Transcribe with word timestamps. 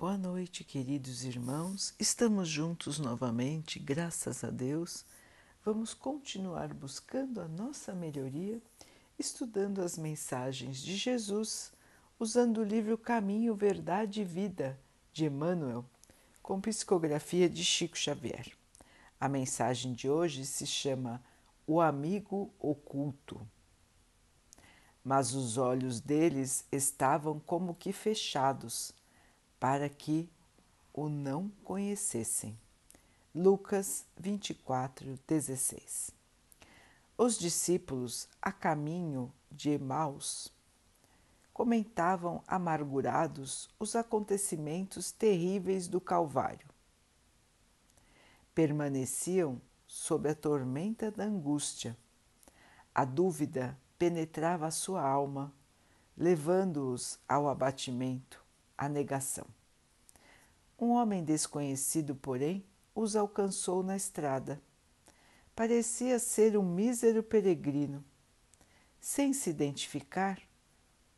Boa 0.00 0.16
noite, 0.16 0.64
queridos 0.64 1.24
irmãos. 1.24 1.94
Estamos 1.98 2.48
juntos 2.48 2.98
novamente, 2.98 3.78
graças 3.78 4.42
a 4.42 4.48
Deus. 4.48 5.04
Vamos 5.62 5.92
continuar 5.92 6.72
buscando 6.72 7.38
a 7.38 7.46
nossa 7.46 7.92
melhoria, 7.92 8.62
estudando 9.18 9.82
as 9.82 9.98
mensagens 9.98 10.78
de 10.78 10.96
Jesus, 10.96 11.70
usando 12.18 12.62
o 12.62 12.64
livro 12.64 12.96
Caminho, 12.96 13.54
Verdade 13.54 14.22
e 14.22 14.24
Vida 14.24 14.80
de 15.12 15.26
Emmanuel, 15.26 15.84
com 16.42 16.62
psicografia 16.62 17.46
de 17.46 17.62
Chico 17.62 17.98
Xavier. 17.98 18.56
A 19.20 19.28
mensagem 19.28 19.92
de 19.92 20.08
hoje 20.08 20.46
se 20.46 20.66
chama 20.66 21.22
O 21.66 21.78
Amigo 21.78 22.50
Oculto. 22.58 23.46
Mas 25.04 25.34
os 25.34 25.58
olhos 25.58 26.00
deles 26.00 26.64
estavam 26.72 27.38
como 27.38 27.74
que 27.74 27.92
fechados 27.92 28.98
para 29.60 29.90
que 29.90 30.26
o 30.92 31.10
não 31.10 31.50
conhecessem. 31.62 32.58
Lucas 33.34 34.06
24, 34.18 35.18
16. 35.28 36.10
Os 37.16 37.38
discípulos, 37.38 38.26
a 38.40 38.50
caminho 38.50 39.30
de 39.52 39.70
Emaus, 39.70 40.50
comentavam 41.52 42.42
amargurados 42.48 43.68
os 43.78 43.94
acontecimentos 43.94 45.12
terríveis 45.12 45.86
do 45.86 46.00
Calvário. 46.00 46.66
Permaneciam 48.54 49.60
sob 49.86 50.30
a 50.30 50.34
tormenta 50.34 51.10
da 51.10 51.24
angústia. 51.24 51.96
A 52.94 53.04
dúvida 53.04 53.78
penetrava 53.98 54.66
a 54.66 54.70
sua 54.70 55.02
alma, 55.02 55.52
levando-os 56.16 57.18
ao 57.28 57.46
abatimento 57.46 58.39
a 58.80 58.88
negação. 58.88 59.46
Um 60.78 60.92
homem 60.92 61.22
desconhecido, 61.22 62.16
porém, 62.16 62.64
os 62.94 63.14
alcançou 63.14 63.82
na 63.82 63.94
estrada. 63.94 64.58
Parecia 65.54 66.18
ser 66.18 66.56
um 66.56 66.64
mísero 66.64 67.22
peregrino. 67.22 68.02
Sem 68.98 69.34
se 69.34 69.50
identificar, 69.50 70.40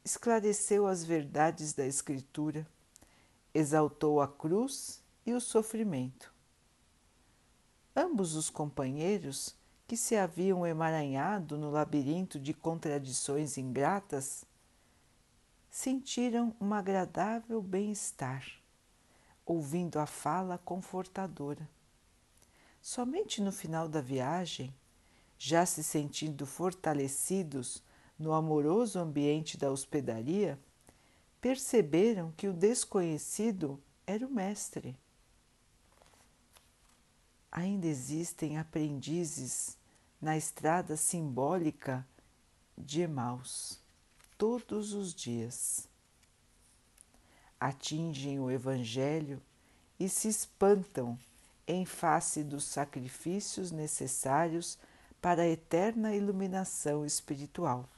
esclareceu 0.04 0.88
as 0.88 1.04
verdades 1.04 1.72
da 1.72 1.86
Escritura, 1.86 2.66
exaltou 3.54 4.20
a 4.20 4.26
cruz 4.26 5.00
e 5.24 5.32
o 5.32 5.40
sofrimento. 5.40 6.34
Ambos 7.94 8.34
os 8.34 8.50
companheiros, 8.50 9.54
que 9.86 9.96
se 9.96 10.16
haviam 10.16 10.66
emaranhado 10.66 11.56
no 11.56 11.70
labirinto 11.70 12.40
de 12.40 12.52
contradições 12.52 13.56
ingratas, 13.56 14.44
sentiram 15.72 16.54
um 16.60 16.74
agradável 16.74 17.62
bem-estar, 17.62 18.46
ouvindo 19.46 19.98
a 19.98 20.04
fala 20.04 20.58
confortadora. 20.58 21.66
Somente 22.82 23.40
no 23.40 23.50
final 23.50 23.88
da 23.88 24.02
viagem, 24.02 24.74
já 25.38 25.64
se 25.64 25.82
sentindo 25.82 26.44
fortalecidos 26.44 27.82
no 28.18 28.34
amoroso 28.34 28.98
ambiente 28.98 29.56
da 29.56 29.72
hospedaria, 29.72 30.60
perceberam 31.40 32.32
que 32.36 32.48
o 32.48 32.52
desconhecido 32.52 33.82
era 34.06 34.26
o 34.26 34.30
Mestre. 34.30 34.94
Ainda 37.50 37.86
existem 37.86 38.58
aprendizes 38.58 39.78
na 40.20 40.36
estrada 40.36 40.98
simbólica 40.98 42.06
de 42.76 43.00
Emaus 43.00 43.81
todos 44.42 44.92
os 44.92 45.14
dias. 45.14 45.88
Atingem 47.60 48.40
o 48.40 48.50
Evangelho 48.50 49.40
e 50.00 50.08
se 50.08 50.26
espantam 50.26 51.16
em 51.64 51.86
face 51.86 52.42
dos 52.42 52.64
sacrifícios 52.64 53.70
necessários 53.70 54.76
para 55.20 55.42
a 55.42 55.48
eterna 55.48 56.12
iluminação 56.16 57.06
espiritual. 57.06 57.88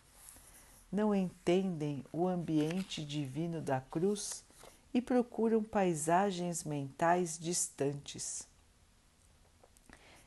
Não 0.92 1.14
entendem 1.14 2.04
o 2.12 2.28
ambiente 2.28 3.02
divino 3.02 3.62
da 3.62 3.80
cruz 3.80 4.44
e 4.92 5.00
procuram 5.00 5.64
paisagens 5.64 6.62
mentais 6.62 7.38
distantes. 7.38 8.46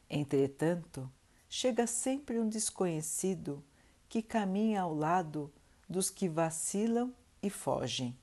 Entretanto, 0.09 1.07
chega 1.47 1.85
sempre 1.85 2.39
um 2.39 2.49
desconhecido 2.49 3.63
que 4.09 4.23
caminha 4.23 4.81
ao 4.81 4.95
lado 4.95 5.53
dos 5.87 6.09
que 6.09 6.27
vacilam 6.27 7.13
e 7.41 7.49
fogem. 7.49 8.17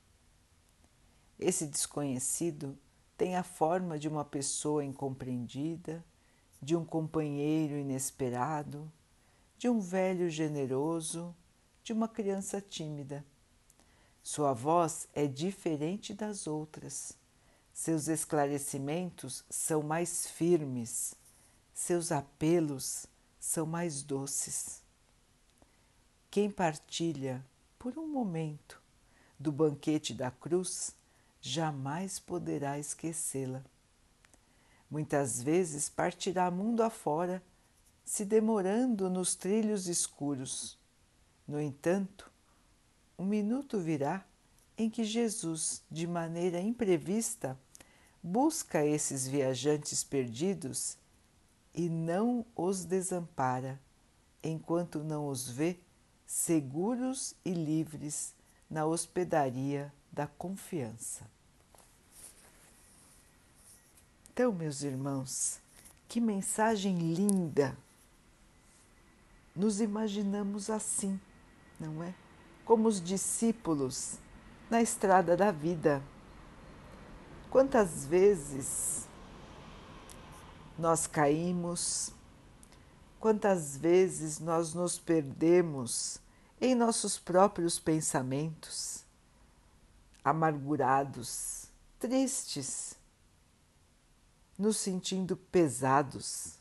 Esse 1.39 1.65
desconhecido 1.65 2.77
tem 3.17 3.35
a 3.35 3.43
forma 3.43 3.97
de 3.97 4.07
uma 4.07 4.23
pessoa 4.23 4.83
incompreendida, 4.83 6.03
de 6.61 6.75
um 6.75 6.85
companheiro 6.85 7.75
inesperado, 7.75 8.91
de 9.57 9.69
um 9.69 9.79
velho 9.79 10.29
generoso, 10.29 11.35
de 11.83 11.93
uma 11.93 12.07
criança 12.07 12.59
tímida. 12.61 13.25
Sua 14.23 14.53
voz 14.53 15.07
é 15.13 15.27
diferente 15.27 16.13
das 16.13 16.47
outras. 16.47 17.13
Seus 17.71 18.07
esclarecimentos 18.07 19.43
são 19.49 19.83
mais 19.83 20.27
firmes, 20.27 21.13
seus 21.73 22.11
apelos 22.11 23.05
são 23.39 23.65
mais 23.65 24.01
doces. 24.01 24.81
Quem 26.31 26.49
partilha 26.49 27.45
por 27.85 27.99
um 27.99 28.07
momento 28.07 28.81
do 29.39 29.51
banquete 29.51 30.11
da 30.11 30.31
cruz, 30.31 30.95
jamais 31.39 32.17
poderá 32.17 32.79
esquecê-la. 32.79 33.63
Muitas 34.89 35.39
vezes 35.39 35.87
partirá 35.87 36.49
mundo 36.49 36.81
afora, 36.81 37.43
se 38.03 38.25
demorando 38.25 39.07
nos 39.07 39.35
trilhos 39.35 39.85
escuros. 39.85 40.79
No 41.47 41.61
entanto, 41.61 42.31
um 43.19 43.25
minuto 43.25 43.77
virá 43.77 44.25
em 44.75 44.89
que 44.89 45.03
Jesus, 45.03 45.83
de 45.91 46.07
maneira 46.07 46.59
imprevista, 46.59 47.55
busca 48.23 48.83
esses 48.83 49.27
viajantes 49.27 50.03
perdidos 50.03 50.97
e 51.71 51.87
não 51.87 52.43
os 52.55 52.83
desampara, 52.83 53.79
enquanto 54.43 55.03
não 55.03 55.27
os 55.27 55.47
vê 55.47 55.77
seguros 56.25 57.35
e 57.43 57.51
livres 57.51 58.33
na 58.69 58.85
hospedaria 58.85 59.93
da 60.11 60.27
confiança. 60.27 61.25
Então, 64.33 64.51
meus 64.51 64.81
irmãos, 64.81 65.59
que 66.07 66.19
mensagem 66.19 66.97
linda! 67.13 67.77
Nos 69.55 69.79
imaginamos 69.79 70.69
assim, 70.69 71.19
não 71.79 72.03
é? 72.03 72.13
Como 72.65 72.87
os 72.87 73.01
discípulos 73.01 74.17
na 74.69 74.81
estrada 74.81 75.37
da 75.37 75.51
vida. 75.51 76.01
Quantas 77.49 78.05
vezes 78.05 79.07
nós 80.77 81.07
caímos, 81.07 82.11
Quantas 83.25 83.75
vezes 83.75 84.39
nós 84.39 84.75
nos 84.75 84.99
perdemos 84.99 86.19
em 86.61 86.75
nossos 86.75 87.17
próprios 87.17 87.79
pensamentos, 87.79 89.03
amargurados, 90.23 91.67
tristes, 91.97 92.95
nos 94.55 94.77
sentindo 94.77 95.35
pesados 95.35 96.59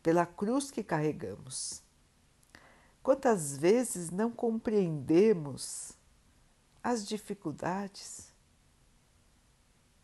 pela 0.00 0.24
cruz 0.24 0.70
que 0.70 0.84
carregamos. 0.84 1.82
Quantas 3.02 3.58
vezes 3.58 4.10
não 4.10 4.30
compreendemos 4.30 5.94
as 6.80 7.04
dificuldades, 7.04 8.32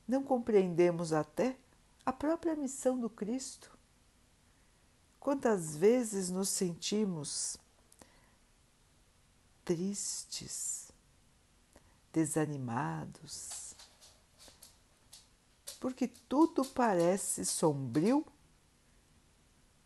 não 0.05 0.21
compreendemos 0.21 1.13
até 1.13 1.57
a 2.05 2.13
própria 2.13 2.57
missão 2.57 2.99
do 2.99 3.09
Cristo. 3.09 3.78
Quantas 5.29 5.77
vezes 5.77 6.31
nos 6.31 6.49
sentimos 6.49 7.59
tristes, 9.63 10.91
desanimados, 12.11 13.75
porque 15.79 16.09
tudo 16.09 16.65
parece 16.65 17.45
sombrio, 17.45 18.25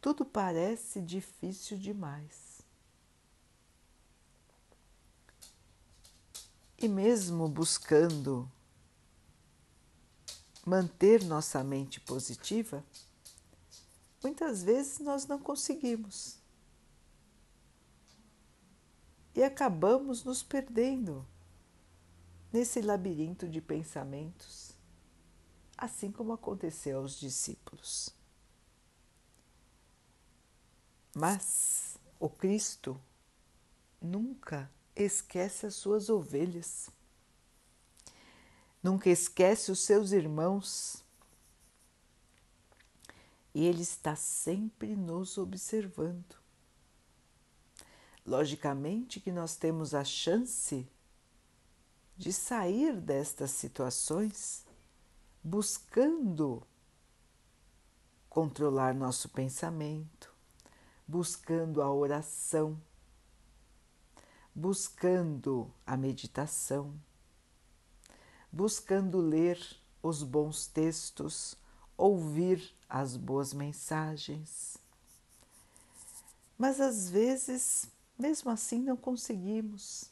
tudo 0.00 0.24
parece 0.24 1.00
difícil 1.00 1.76
demais. 1.76 2.62
E 6.78 6.86
mesmo 6.86 7.48
buscando 7.48 8.48
manter 10.64 11.24
nossa 11.24 11.64
mente 11.64 11.98
positiva, 11.98 12.84
muitas 14.22 14.62
vezes 14.62 14.98
nós 14.98 15.26
não 15.26 15.38
conseguimos. 15.38 16.38
E 19.34 19.42
acabamos 19.42 20.24
nos 20.24 20.42
perdendo 20.42 21.26
nesse 22.52 22.82
labirinto 22.82 23.48
de 23.48 23.60
pensamentos, 23.60 24.76
assim 25.76 26.12
como 26.12 26.32
aconteceu 26.32 26.98
aos 26.98 27.18
discípulos. 27.18 28.10
Mas 31.14 31.98
o 32.20 32.28
Cristo 32.28 33.00
nunca 34.00 34.70
esquece 34.94 35.66
as 35.66 35.74
suas 35.74 36.08
ovelhas, 36.08 36.90
nunca 38.82 39.08
esquece 39.08 39.70
os 39.70 39.80
seus 39.80 40.12
irmãos. 40.12 41.01
E 43.54 43.64
Ele 43.66 43.82
está 43.82 44.16
sempre 44.16 44.96
nos 44.96 45.36
observando. 45.36 46.36
Logicamente 48.24 49.20
que 49.20 49.32
nós 49.32 49.56
temos 49.56 49.94
a 49.94 50.04
chance 50.04 50.88
de 52.16 52.32
sair 52.32 53.00
destas 53.00 53.50
situações 53.50 54.64
buscando 55.42 56.62
controlar 58.28 58.94
nosso 58.94 59.28
pensamento, 59.28 60.32
buscando 61.06 61.82
a 61.82 61.92
oração, 61.92 62.80
buscando 64.54 65.72
a 65.84 65.96
meditação, 65.96 66.94
buscando 68.50 69.18
ler 69.18 69.58
os 70.02 70.22
bons 70.22 70.66
textos, 70.66 71.56
ouvir 71.96 72.74
as 72.94 73.16
boas 73.16 73.54
mensagens. 73.54 74.76
Mas 76.58 76.78
às 76.78 77.08
vezes, 77.08 77.90
mesmo 78.18 78.50
assim, 78.50 78.80
não 78.80 78.98
conseguimos. 78.98 80.10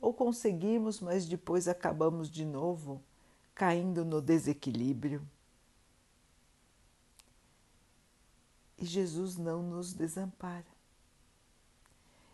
Ou 0.00 0.14
conseguimos, 0.14 1.00
mas 1.00 1.26
depois 1.26 1.66
acabamos 1.66 2.30
de 2.30 2.44
novo 2.44 3.02
caindo 3.52 4.04
no 4.04 4.22
desequilíbrio. 4.22 5.28
E 8.78 8.86
Jesus 8.86 9.36
não 9.36 9.60
nos 9.60 9.92
desampara. 9.92 10.78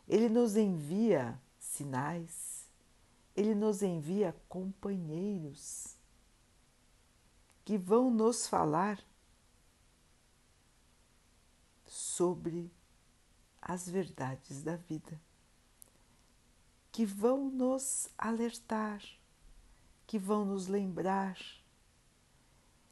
Ele 0.07 0.29
nos 0.29 0.57
envia 0.57 1.41
sinais, 1.59 2.69
ele 3.35 3.55
nos 3.55 3.83
envia 3.83 4.37
companheiros 4.47 5.94
que 7.65 7.79
vão 7.79 8.11
nos 8.11 8.47
falar 8.47 9.03
sobre 11.87 12.71
as 13.61 13.89
verdades 13.89 14.63
da 14.63 14.77
vida, 14.77 15.19
que 16.93 17.07
vão 17.07 17.51
nos 17.51 18.11
alertar, 18.19 19.03
que 20.07 20.19
vão 20.19 20.45
nos 20.45 20.69
lembrar. 20.69 21.39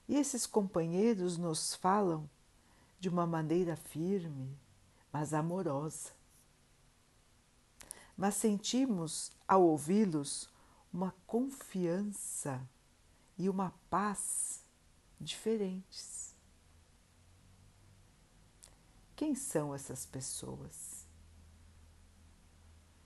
E 0.09 0.17
esses 0.17 0.47
companheiros 0.47 1.37
nos 1.37 1.75
falam 1.75 2.29
de 2.99 3.09
uma 3.09 3.27
maneira 3.27 3.77
firme, 3.77 4.59
mas 5.13 5.35
amorosa. 5.35 6.13
Mas 8.17 8.37
sentimos, 8.37 9.31
ao 9.47 9.63
ouvi-los, 9.63 10.49
uma 10.93 11.15
confiança 11.27 12.67
e 13.37 13.49
uma 13.49 13.73
paz 13.91 14.62
diferentes. 15.23 16.35
Quem 19.17 19.35
são 19.35 19.75
essas 19.75 20.05
pessoas? 20.05 21.07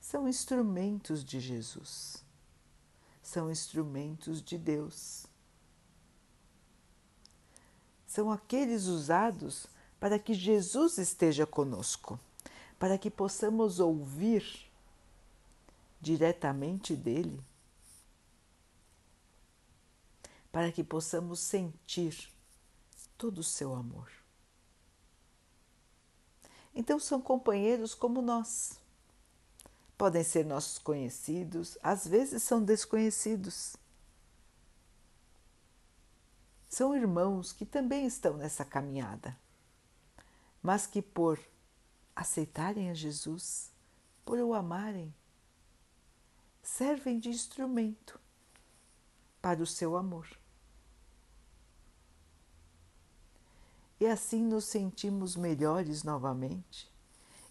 São 0.00 0.28
instrumentos 0.28 1.24
de 1.24 1.40
Jesus, 1.40 2.24
são 3.22 3.50
instrumentos 3.50 4.40
de 4.40 4.56
Deus. 4.56 5.26
São 8.06 8.30
aqueles 8.30 8.84
usados 8.84 9.66
para 9.98 10.18
que 10.18 10.32
Jesus 10.32 10.96
esteja 10.96 11.44
conosco, 11.44 12.18
para 12.78 12.96
que 12.96 13.10
possamos 13.10 13.80
ouvir 13.80 14.70
diretamente 16.00 16.94
dele, 16.94 17.42
para 20.56 20.72
que 20.72 20.82
possamos 20.82 21.40
sentir 21.40 22.32
todo 23.18 23.40
o 23.40 23.44
seu 23.44 23.74
amor. 23.74 24.10
Então, 26.74 26.98
são 26.98 27.20
companheiros 27.20 27.94
como 27.94 28.22
nós. 28.22 28.80
Podem 29.98 30.24
ser 30.24 30.46
nossos 30.46 30.78
conhecidos, 30.78 31.76
às 31.82 32.08
vezes 32.08 32.42
são 32.42 32.64
desconhecidos. 32.64 33.76
São 36.70 36.96
irmãos 36.96 37.52
que 37.52 37.66
também 37.66 38.06
estão 38.06 38.38
nessa 38.38 38.64
caminhada 38.64 39.38
mas 40.62 40.86
que 40.86 41.02
por 41.02 41.38
aceitarem 42.14 42.88
a 42.88 42.94
Jesus, 42.94 43.70
por 44.24 44.38
o 44.38 44.54
amarem, 44.54 45.14
servem 46.62 47.18
de 47.18 47.28
instrumento 47.28 48.18
para 49.42 49.62
o 49.62 49.66
seu 49.66 49.98
amor. 49.98 50.26
E 53.98 54.06
assim 54.06 54.42
nos 54.42 54.66
sentimos 54.66 55.36
melhores 55.36 56.02
novamente, 56.02 56.90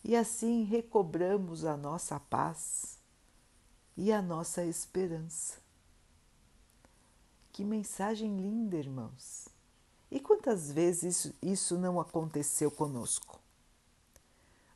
e 0.04 0.16
assim 0.16 0.64
recobramos 0.64 1.66
a 1.66 1.76
nossa 1.76 2.20
paz 2.20 3.00
e 3.98 4.12
a 4.12 4.22
nossa 4.22 4.64
esperança. 4.64 5.58
Que 7.52 7.64
mensagem 7.64 8.38
linda, 8.38 8.76
irmãos! 8.76 9.48
E 10.12 10.20
quantas 10.20 10.72
vezes 10.72 11.34
isso, 11.42 11.78
não 11.78 12.00
aconteceu 12.00 12.70
conosco? 12.70 13.40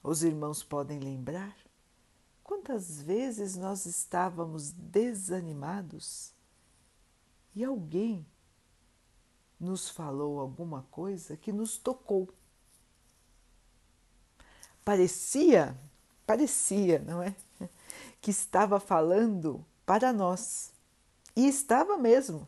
Os 0.01 0.23
irmãos 0.23 0.63
podem 0.63 0.99
lembrar? 0.99 1.55
Quantas 2.43 3.01
vezes 3.01 3.55
nós 3.55 3.85
estávamos 3.85 4.71
desanimados 4.71 6.33
e 7.55 7.63
alguém 7.63 8.25
nos 9.59 9.89
falou 9.89 10.39
alguma 10.39 10.83
coisa 10.89 11.35
que 11.35 11.51
nos 11.51 11.77
tocou? 11.77 12.29
Parecia, 14.83 15.77
parecia, 16.25 16.99
não 16.99 17.21
é? 17.21 17.35
Que 18.21 18.31
estava 18.31 18.79
falando 18.79 19.65
para 19.85 20.11
nós. 20.11 20.73
E 21.35 21.47
estava 21.47 21.97
mesmo. 21.97 22.47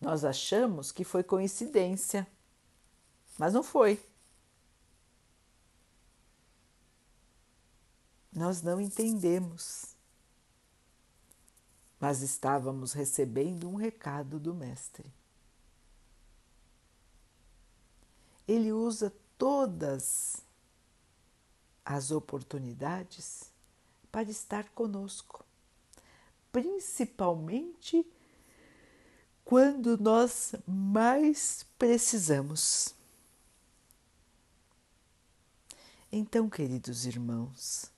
Nós 0.00 0.24
achamos 0.24 0.92
que 0.92 1.04
foi 1.04 1.22
coincidência, 1.22 2.26
mas 3.38 3.52
não 3.52 3.62
foi. 3.62 4.00
Nós 8.32 8.62
não 8.62 8.80
entendemos, 8.80 9.87
mas 12.00 12.22
estávamos 12.22 12.92
recebendo 12.92 13.68
um 13.68 13.74
recado 13.74 14.38
do 14.38 14.54
Mestre. 14.54 15.12
Ele 18.46 18.72
usa 18.72 19.12
todas 19.36 20.42
as 21.84 22.10
oportunidades 22.10 23.50
para 24.10 24.30
estar 24.30 24.68
conosco, 24.70 25.44
principalmente 26.52 28.06
quando 29.44 29.96
nós 29.96 30.54
mais 30.66 31.64
precisamos. 31.78 32.94
Então, 36.12 36.48
queridos 36.48 37.06
irmãos, 37.06 37.90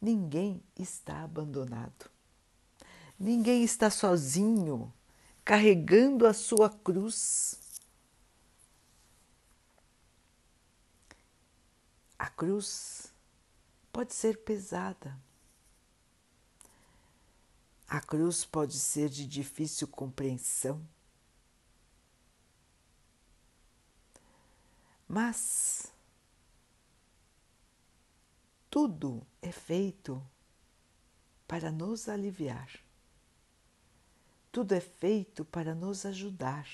ninguém 0.00 0.62
está 0.76 1.22
abandonado, 1.22 2.10
ninguém 3.18 3.64
está 3.64 3.90
sozinho 3.90 4.92
carregando 5.44 6.26
a 6.26 6.34
sua 6.34 6.68
cruz. 6.68 7.60
A 12.18 12.28
cruz 12.28 13.12
pode 13.92 14.12
ser 14.12 14.38
pesada, 14.38 15.16
a 17.88 18.00
cruz 18.00 18.44
pode 18.44 18.78
ser 18.78 19.08
de 19.08 19.26
difícil 19.26 19.86
compreensão. 19.86 20.86
Mas 25.08 25.92
tudo 28.68 29.24
é 29.40 29.52
feito 29.52 30.20
para 31.46 31.70
nos 31.70 32.08
aliviar. 32.08 32.85
Tudo 34.56 34.72
é 34.72 34.80
feito 34.80 35.44
para 35.44 35.74
nos 35.74 36.06
ajudar, 36.06 36.66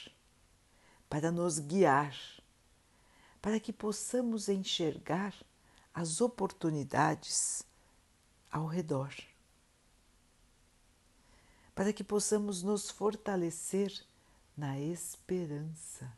para 1.11 1.33
nos 1.33 1.59
guiar, 1.59 2.17
para 3.41 3.59
que 3.59 3.73
possamos 3.73 4.49
enxergar 4.49 5.35
as 5.93 6.21
oportunidades, 6.21 7.67
ao 8.53 8.69
redor, 8.69 9.13
para 11.75 11.93
que 11.93 12.05
possamos 12.05 12.63
nos 12.63 12.89
fortalecer 12.89 13.93
na 14.57 14.79
esperança. 14.79 16.09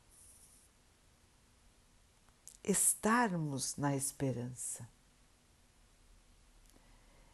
Estarmos 2.62 3.74
na 3.78 3.96
esperança. 3.96 4.86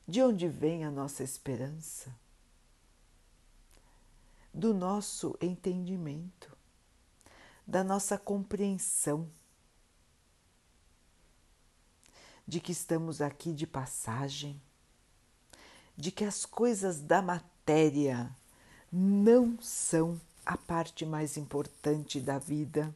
De 0.06 0.22
onde 0.22 0.46
vem 0.46 0.84
a 0.84 0.90
nossa 0.92 1.24
esperança? 1.24 2.14
Do 4.52 4.74
nosso 4.74 5.36
entendimento, 5.40 6.56
da 7.66 7.84
nossa 7.84 8.18
compreensão 8.18 9.30
de 12.50 12.58
que 12.58 12.72
estamos 12.72 13.20
aqui 13.20 13.52
de 13.52 13.64
passagem, 13.64 14.60
de 15.96 16.10
que 16.10 16.24
as 16.24 16.44
coisas 16.44 17.00
da 17.00 17.22
matéria 17.22 18.34
não 18.90 19.56
são 19.60 20.20
a 20.44 20.56
parte 20.56 21.06
mais 21.06 21.36
importante 21.36 22.20
da 22.20 22.40
vida. 22.40 22.92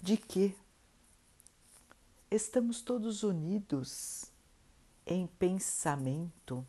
De 0.00 0.16
que 0.16 0.56
estamos 2.30 2.80
todos 2.80 3.24
unidos 3.24 4.29
em 5.10 5.26
pensamento, 5.26 6.64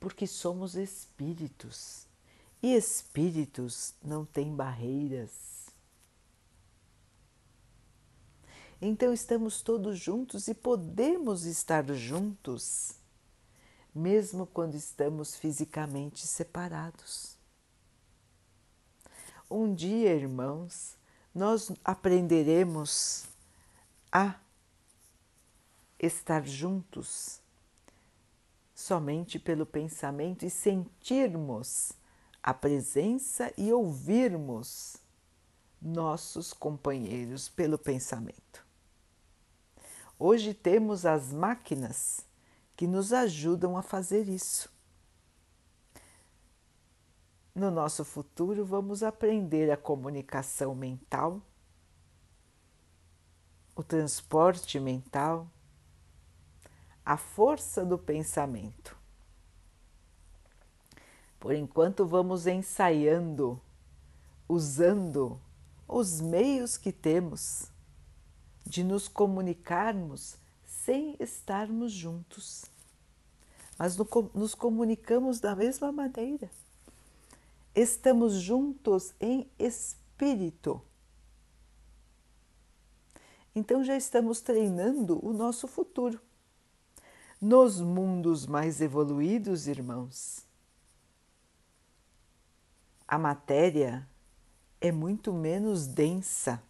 porque 0.00 0.26
somos 0.26 0.74
espíritos 0.74 2.06
e 2.62 2.74
espíritos 2.74 3.92
não 4.02 4.24
têm 4.24 4.56
barreiras. 4.56 5.66
Então 8.80 9.12
estamos 9.12 9.60
todos 9.60 9.98
juntos 9.98 10.48
e 10.48 10.54
podemos 10.54 11.44
estar 11.44 11.84
juntos, 11.92 12.92
mesmo 13.94 14.46
quando 14.46 14.76
estamos 14.76 15.36
fisicamente 15.36 16.26
separados. 16.26 17.36
Um 19.50 19.74
dia, 19.74 20.14
irmãos, 20.14 20.96
nós 21.34 21.70
aprenderemos 21.84 23.26
a 24.10 24.38
estar 26.04 26.46
juntos 26.46 27.40
somente 28.74 29.38
pelo 29.38 29.64
pensamento 29.64 30.44
e 30.44 30.50
sentirmos 30.50 31.92
a 32.42 32.52
presença 32.52 33.52
e 33.56 33.72
ouvirmos 33.72 34.96
nossos 35.80 36.52
companheiros 36.52 37.48
pelo 37.48 37.78
pensamento. 37.78 38.64
Hoje 40.18 40.54
temos 40.54 41.06
as 41.06 41.32
máquinas 41.32 42.26
que 42.76 42.86
nos 42.86 43.12
ajudam 43.12 43.76
a 43.76 43.82
fazer 43.82 44.28
isso. 44.28 44.72
No 47.54 47.70
nosso 47.70 48.04
futuro, 48.04 48.64
vamos 48.64 49.02
aprender 49.02 49.70
a 49.70 49.76
comunicação 49.76 50.74
mental 50.74 51.40
o 53.74 53.82
transporte 53.82 54.78
mental, 54.78 55.48
a 57.04 57.16
força 57.16 57.84
do 57.84 57.98
pensamento. 57.98 58.96
Por 61.38 61.54
enquanto, 61.54 62.06
vamos 62.06 62.46
ensaiando, 62.46 63.60
usando 64.48 65.38
os 65.86 66.20
meios 66.20 66.78
que 66.78 66.90
temos 66.90 67.70
de 68.64 68.82
nos 68.82 69.08
comunicarmos 69.08 70.36
sem 70.64 71.16
estarmos 71.20 71.92
juntos. 71.92 72.64
Mas 73.78 73.96
nos 74.32 74.54
comunicamos 74.54 75.40
da 75.40 75.54
mesma 75.54 75.92
maneira. 75.92 76.50
Estamos 77.74 78.34
juntos 78.34 79.12
em 79.20 79.50
espírito 79.58 80.80
então 83.54 83.84
já 83.84 83.96
estamos 83.96 84.40
treinando 84.40 85.24
o 85.24 85.32
nosso 85.32 85.68
futuro. 85.68 86.20
Nos 87.46 87.78
mundos 87.78 88.46
mais 88.46 88.80
evoluídos, 88.80 89.66
irmãos, 89.66 90.46
a 93.06 93.18
matéria 93.18 94.08
é 94.80 94.90
muito 94.90 95.30
menos 95.30 95.86
densa, 95.86 96.62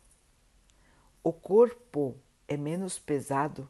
o 1.22 1.32
corpo 1.32 2.16
é 2.48 2.56
menos 2.56 2.98
pesado 2.98 3.68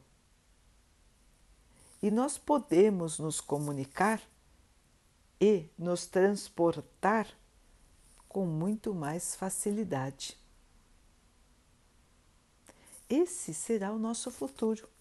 e 2.01 2.09
nós 2.09 2.39
podemos 2.39 3.19
nos 3.19 3.39
comunicar 3.39 4.19
e 5.39 5.69
nos 5.77 6.07
transportar 6.07 7.27
com 8.27 8.47
muito 8.47 8.95
mais 8.95 9.35
facilidade. 9.35 10.35
Esse 13.07 13.53
será 13.53 13.93
o 13.93 13.99
nosso 13.99 14.31
futuro. 14.31 14.94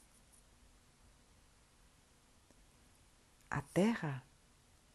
A 3.55 3.63
Terra 3.63 4.21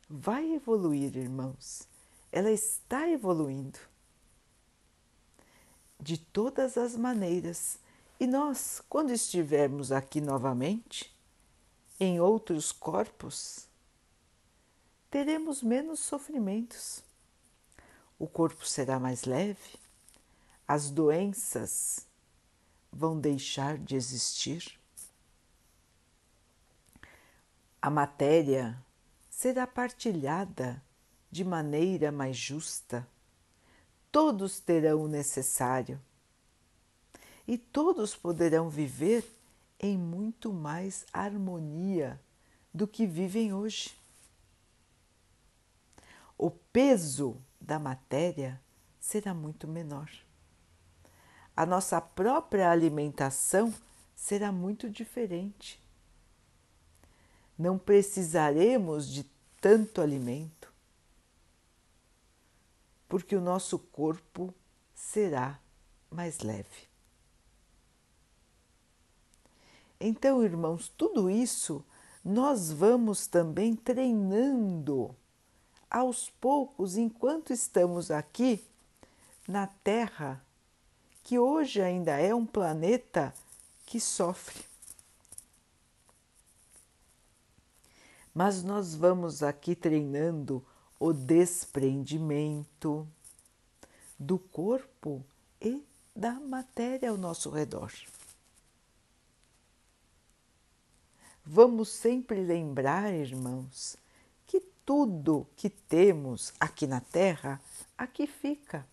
vai 0.10 0.52
evoluir, 0.52 1.16
irmãos. 1.16 1.88
Ela 2.30 2.52
está 2.52 3.08
evoluindo 3.08 3.80
de 5.98 6.18
todas 6.18 6.78
as 6.78 6.94
maneiras. 6.94 7.80
E 8.20 8.28
nós, 8.28 8.82
quando 8.90 9.12
estivermos 9.12 9.94
aqui 9.94 10.20
novamente, 10.20 11.18
em 11.98 12.20
outros 12.20 12.74
corpos, 12.74 13.66
teremos 15.10 15.64
menos 15.64 16.02
sofrimentos. 16.02 17.02
O 18.20 18.28
corpo 18.28 18.68
será 18.68 19.00
mais 19.00 19.24
leve, 19.24 19.80
as 20.68 20.92
doenças 20.92 22.06
vão 22.92 23.18
deixar 23.18 23.78
de 23.78 23.96
existir? 23.96 24.79
A 27.82 27.90
matéria 27.90 28.78
será 29.30 29.66
partilhada 29.66 30.82
de 31.32 31.44
maneira 31.44 32.12
mais 32.12 32.36
justa. 32.36 33.08
Todos 34.12 34.60
terão 34.60 35.04
o 35.04 35.08
necessário 35.08 36.00
e 37.48 37.58
todos 37.58 38.16
poderão 38.16 38.70
viver 38.70 39.24
em 39.80 39.98
muito 39.98 40.52
mais 40.52 41.06
harmonia 41.14 42.20
do 42.74 42.88
que 42.88 43.06
vivem 43.06 43.54
hoje. 43.54 43.96
O 46.38 46.50
peso 46.50 47.38
da 47.60 47.80
matéria 47.80 48.60
será 49.00 49.34
muito 49.34 49.68
menor 49.68 50.10
a 51.60 51.66
nossa 51.66 52.00
própria 52.00 52.72
alimentação 52.72 53.74
será 54.16 54.50
muito 54.50 54.90
diferente. 54.90 55.78
Não 57.60 57.78
precisaremos 57.78 59.10
de 59.10 59.26
tanto 59.60 60.00
alimento, 60.00 60.72
porque 63.10 63.36
o 63.36 63.42
nosso 63.42 63.78
corpo 63.78 64.54
será 64.96 65.60
mais 66.10 66.40
leve. 66.40 66.88
Então, 70.00 70.42
irmãos, 70.42 70.88
tudo 70.88 71.30
isso 71.30 71.84
nós 72.24 72.72
vamos 72.72 73.28
também 73.28 73.76
treinando 73.76 75.14
aos 75.90 76.30
poucos 76.30 76.96
enquanto 76.96 77.52
estamos 77.52 78.10
aqui 78.10 78.64
na 79.46 79.68
Terra 79.68 80.42
que 81.24 81.38
hoje 81.38 81.82
ainda 81.82 82.20
é 82.20 82.34
um 82.34 82.46
planeta 82.46 83.34
que 83.86 84.00
sofre. 84.00 84.69
Mas 88.34 88.64
nós 88.64 88.96
vamos 88.96 89.44
aqui 89.44 89.76
treinando 89.76 90.66
o 91.00 91.12
desprendimento 91.14 93.08
do 94.18 94.38
corpo 94.38 95.24
e 95.62 95.84
da 96.16 96.34
matéria 96.34 97.10
ao 97.10 97.18
nosso 97.18 97.50
redor. 97.50 97.92
Vamos 101.46 101.90
sempre 101.90 102.42
lembrar, 102.42 103.14
irmãos, 103.14 103.98
que 104.46 104.60
tudo 104.86 105.48
que 105.56 105.70
temos 105.70 106.54
aqui 106.60 106.86
na 106.86 107.02
Terra, 107.02 107.62
aqui 107.98 108.28
fica 108.28 108.86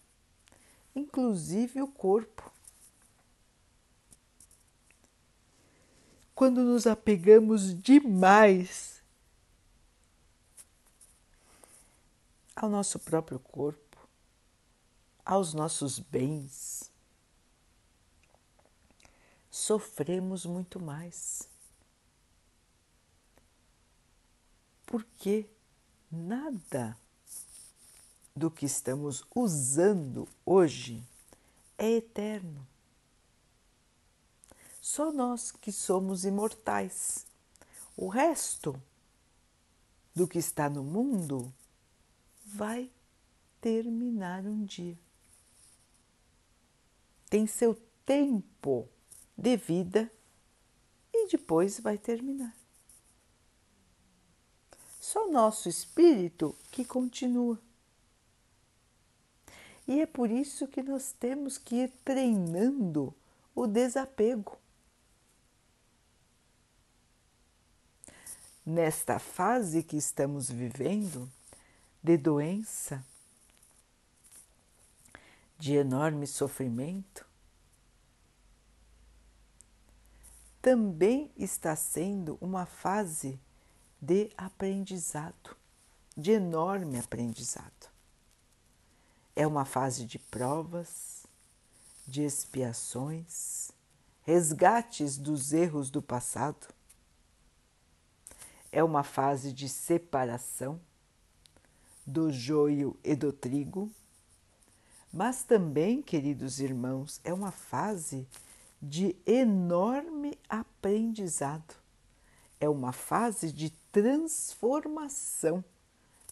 inclusive 0.96 1.82
o 1.82 1.86
corpo. 1.86 2.50
Quando 6.34 6.62
nos 6.62 6.86
apegamos 6.86 7.80
demais 7.80 8.95
ao 12.56 12.70
nosso 12.70 12.98
próprio 12.98 13.38
corpo, 13.38 14.08
aos 15.22 15.52
nossos 15.52 15.98
bens, 15.98 16.90
sofremos 19.50 20.46
muito 20.46 20.80
mais. 20.80 21.46
Porque 24.86 25.50
nada 26.10 26.96
do 28.34 28.50
que 28.50 28.64
estamos 28.64 29.22
usando 29.34 30.26
hoje 30.44 31.02
é 31.76 31.90
eterno. 31.92 32.66
Só 34.80 35.12
nós 35.12 35.50
que 35.50 35.72
somos 35.72 36.24
imortais. 36.24 37.26
O 37.96 38.08
resto 38.08 38.80
do 40.14 40.28
que 40.28 40.38
está 40.38 40.70
no 40.70 40.82
mundo 40.82 41.52
vai 42.46 42.90
terminar 43.60 44.44
um 44.46 44.64
dia. 44.64 44.96
Tem 47.28 47.46
seu 47.46 47.74
tempo 48.04 48.88
de 49.36 49.56
vida 49.56 50.10
e 51.12 51.28
depois 51.28 51.80
vai 51.80 51.98
terminar. 51.98 52.56
Só 55.00 55.28
nosso 55.28 55.68
espírito 55.68 56.56
que 56.70 56.84
continua. 56.84 57.60
E 59.88 60.00
é 60.00 60.06
por 60.06 60.30
isso 60.30 60.66
que 60.66 60.82
nós 60.82 61.12
temos 61.12 61.58
que 61.58 61.76
ir 61.76 61.92
treinando 62.04 63.14
o 63.54 63.66
desapego. 63.66 64.58
Nesta 68.64 69.20
fase 69.20 69.82
que 69.84 69.96
estamos 69.96 70.50
vivendo, 70.50 71.30
de 72.06 72.16
doença, 72.16 73.04
de 75.58 75.74
enorme 75.74 76.24
sofrimento, 76.24 77.26
também 80.62 81.32
está 81.36 81.74
sendo 81.74 82.38
uma 82.40 82.64
fase 82.64 83.40
de 84.00 84.30
aprendizado, 84.36 85.56
de 86.16 86.30
enorme 86.30 86.96
aprendizado. 86.96 87.90
É 89.34 89.44
uma 89.44 89.64
fase 89.64 90.06
de 90.06 90.20
provas, 90.20 91.26
de 92.06 92.22
expiações, 92.22 93.72
resgates 94.22 95.18
dos 95.18 95.52
erros 95.52 95.90
do 95.90 96.00
passado. 96.00 96.68
É 98.70 98.84
uma 98.84 99.02
fase 99.02 99.52
de 99.52 99.68
separação 99.68 100.80
do 102.06 102.30
joio 102.30 102.96
e 103.02 103.14
do 103.16 103.32
trigo, 103.32 103.90
mas 105.12 105.42
também, 105.42 106.02
queridos 106.02 106.60
irmãos, 106.60 107.20
é 107.24 107.32
uma 107.32 107.50
fase 107.50 108.26
de 108.80 109.16
enorme 109.26 110.38
aprendizado. 110.48 111.74
É 112.60 112.68
uma 112.68 112.92
fase 112.92 113.52
de 113.52 113.70
transformação 113.90 115.64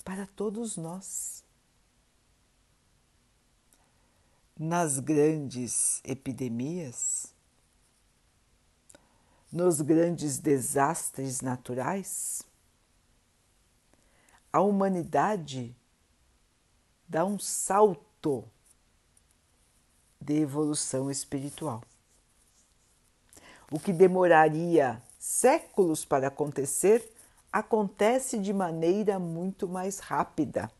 para 0.04 0.26
todos 0.26 0.76
nós. 0.76 1.45
nas 4.59 5.00
grandes 5.00 6.00
epidemias, 6.04 7.35
nos 9.50 9.81
grandes 9.81 10.38
desastres 10.38 11.40
naturais, 11.40 12.43
a 14.54 14.61
humanidade 14.61 15.75
dá 17.08 17.25
um 17.25 17.40
salto 17.40 18.44
de 20.20 20.34
evolução 20.34 21.11
espiritual. 21.11 21.82
O 23.68 23.80
que 23.80 23.92
demoraria 23.92 25.02
séculos 25.18 26.04
para 26.04 26.28
acontecer, 26.28 27.12
acontece 27.52 28.38
de 28.38 28.52
maneira 28.52 29.18
muito 29.18 29.66
mais 29.66 29.98
rápida 29.98 30.70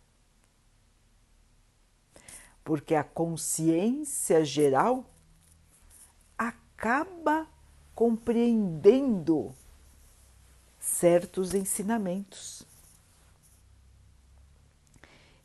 porque 2.63 2.95
a 2.95 3.03
consciência 3.03 4.45
geral 4.45 5.05
acaba 6.39 7.49
compreendendo 7.95 9.53
certos 10.81 11.55
ensinamentos. 11.55 12.67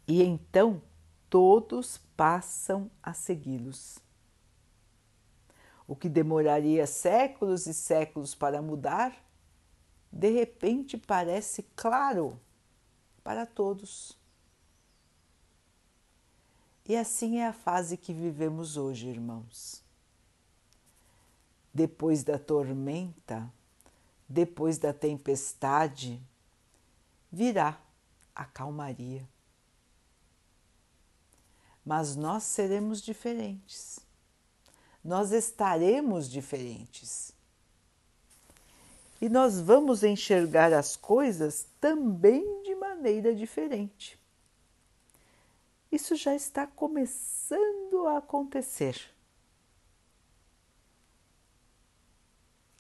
E 0.10 0.24
então 0.24 0.82
todos 1.30 2.00
passam 2.18 2.90
a 3.04 3.14
segui-los. 3.14 4.00
O 5.88 5.96
que 5.96 6.10
demoraria 6.10 6.88
séculos 6.88 7.68
e 7.68 7.76
séculos 7.76 8.34
para 8.34 8.60
mudar, 8.60 9.24
de 10.12 10.32
repente 10.32 10.98
parece 10.98 11.62
claro 11.76 12.40
para 13.24 13.46
todos. 13.46 14.18
E 16.88 16.96
assim 16.96 17.38
é 17.38 17.46
a 17.46 17.54
fase 17.54 17.96
que 17.96 18.12
vivemos 18.12 18.78
hoje, 18.78 19.08
irmãos. 19.08 19.84
Depois 21.72 22.24
da 22.24 22.40
tormenta, 22.40 23.48
depois 24.28 24.80
da 24.80 24.92
tempestade, 24.92 26.20
virá 27.32 27.80
a 28.34 28.44
calmaria. 28.44 29.24
Mas 31.90 32.16
nós 32.16 32.44
seremos 32.44 33.02
diferentes. 33.02 34.00
Nós 35.04 35.32
estaremos 35.32 36.30
diferentes. 36.30 37.34
E 39.20 39.28
nós 39.28 39.60
vamos 39.60 40.04
enxergar 40.04 40.72
as 40.72 40.96
coisas 40.96 41.66
também 41.82 42.62
de 42.62 42.76
maneira 42.76 43.34
diferente. 43.34 44.20
Isso 45.92 46.16
já 46.16 46.36
está 46.36 46.68
começando 46.68 48.06
a 48.06 48.20
acontecer. 48.20 49.12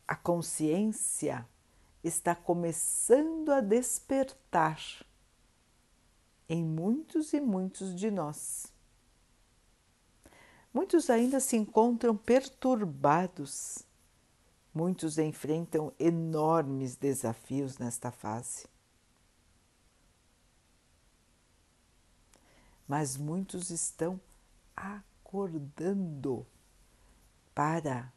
A 0.07 0.15
consciência 0.15 1.49
está 2.03 2.35
começando 2.35 3.51
a 3.51 3.59
despertar 3.59 4.79
em 6.47 6.63
muitos 6.63 7.33
e 7.33 7.41
muitos 7.41 7.95
de 7.95 8.11
nós. 8.11 8.71
Muitos 10.73 11.09
ainda 11.09 11.39
se 11.39 11.57
encontram 11.57 12.15
perturbados, 12.15 13.79
muitos 14.73 15.17
enfrentam 15.17 15.91
enormes 15.99 16.95
desafios 16.95 17.77
nesta 17.77 18.11
fase. 18.11 18.67
mas 22.89 23.15
muitos 23.15 23.69
estão 23.69 24.19
acordando 24.75 26.43
para 27.53 28.11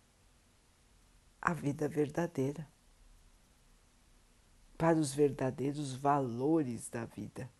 a 1.42 1.52
vida 1.52 1.86
verdadeira, 1.86 2.66
para 4.78 4.98
os 4.98 5.12
verdadeiros 5.12 5.94
valores 5.94 6.88
da 6.88 7.04
vida. 7.04 7.50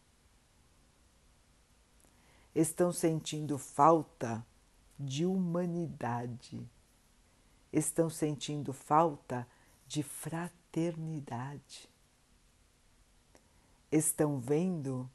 Estão 2.54 2.90
sentindo 2.90 3.58
falta 3.58 4.42
de 5.04 5.26
humanidade, 5.26 6.64
estão 7.72 8.08
sentindo 8.08 8.72
falta 8.72 9.46
de 9.86 10.02
fraternidade, 10.02 11.88
estão 13.90 14.38
vendo 14.38 15.10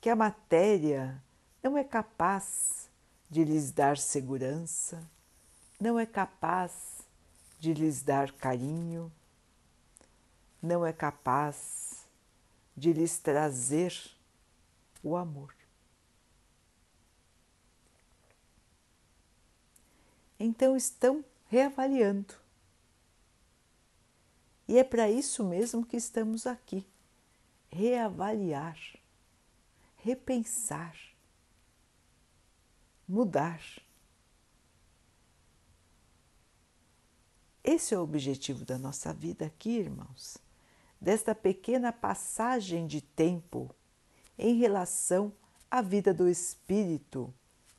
que 0.00 0.08
a 0.08 0.16
matéria 0.16 1.22
não 1.62 1.76
é 1.76 1.84
capaz 1.84 2.88
de 3.28 3.44
lhes 3.44 3.70
dar 3.70 3.98
segurança, 3.98 5.06
não 5.78 5.98
é 5.98 6.06
capaz 6.06 7.02
de 7.58 7.74
lhes 7.74 8.02
dar 8.02 8.32
carinho, 8.32 9.12
não 10.62 10.84
é 10.84 10.92
capaz 10.92 12.06
de 12.76 12.92
lhes 12.92 13.18
trazer 13.18 13.94
o 15.02 15.16
amor. 15.16 15.59
Então 20.40 20.76
estão 20.76 21.24
reavaliando. 21.46 22.34
E 24.66 24.76
é 24.76 24.82
para 24.82 25.08
isso 25.08 25.44
mesmo 25.44 25.86
que 25.86 25.96
estamos 25.96 26.46
aqui 26.46 26.84
reavaliar 27.70 28.76
repensar, 30.02 30.96
mudar. 33.06 33.60
Esse 37.62 37.94
é 37.94 37.98
o 37.98 38.02
objetivo 38.02 38.64
da 38.64 38.78
nossa 38.78 39.12
vida 39.12 39.46
aqui, 39.46 39.70
irmãos, 39.70 40.38
desta 41.00 41.34
pequena 41.34 41.92
passagem 41.92 42.86
de 42.86 43.00
tempo 43.02 43.74
em 44.38 44.56
relação 44.56 45.32
à 45.70 45.82
vida 45.82 46.14
do 46.14 46.28
espírito, 46.28 47.32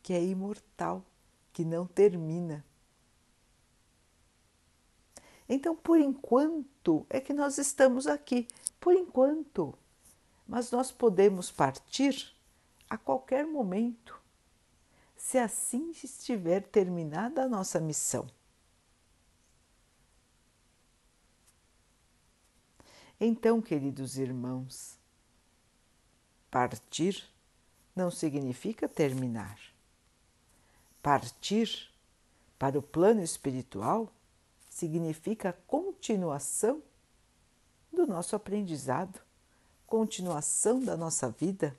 que 0.04 0.14
é 0.14 0.24
imortal, 0.24 1.04
que 1.54 1.66
não 1.66 1.86
termina. 1.86 2.66
Então, 5.48 5.76
por 5.76 6.00
enquanto, 6.00 7.06
é 7.10 7.20
que 7.20 7.34
nós 7.34 7.58
estamos 7.58 8.08
aqui, 8.08 8.48
por 8.80 8.96
enquanto. 8.96 9.78
Mas 10.48 10.72
nós 10.72 10.92
podemos 10.92 11.52
partir 11.52 12.34
a 12.90 12.98
qualquer 12.98 13.46
momento, 13.46 14.20
se 15.16 15.38
assim 15.38 15.92
estiver 15.92 16.62
terminada 16.62 17.44
a 17.44 17.48
nossa 17.48 17.80
missão. 17.80 18.28
Então, 23.20 23.62
queridos 23.62 24.18
irmãos, 24.18 24.98
partir 26.50 27.24
não 27.96 28.10
significa 28.10 28.90
terminar. 28.90 29.71
Partir 31.02 31.90
para 32.60 32.78
o 32.78 32.82
plano 32.82 33.24
espiritual 33.24 34.12
significa 34.70 35.58
continuação 35.68 36.82
do 37.92 38.08
nosso 38.08 38.36
aprendizado, 38.36 39.20
continuação 39.86 40.80
da 40.80 40.96
nossa 40.96 41.30
vida. 41.30 41.76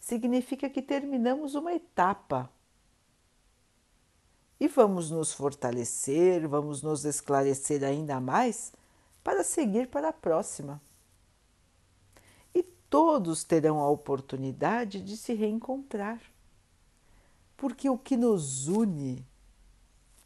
Significa 0.00 0.68
que 0.68 0.82
terminamos 0.82 1.54
uma 1.54 1.72
etapa 1.72 2.50
e 4.60 4.66
vamos 4.66 5.10
nos 5.10 5.32
fortalecer, 5.32 6.48
vamos 6.48 6.82
nos 6.82 7.04
esclarecer 7.04 7.84
ainda 7.84 8.20
mais 8.20 8.72
para 9.22 9.44
seguir 9.44 9.88
para 9.88 10.08
a 10.08 10.12
próxima. 10.12 10.80
E 12.52 12.62
todos 12.62 13.44
terão 13.44 13.78
a 13.78 13.88
oportunidade 13.88 15.00
de 15.00 15.16
se 15.16 15.32
reencontrar, 15.32 16.20
porque 17.58 17.90
o 17.90 17.98
que 17.98 18.16
nos 18.16 18.68
une 18.68 19.26